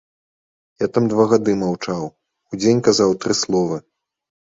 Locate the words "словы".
3.45-3.83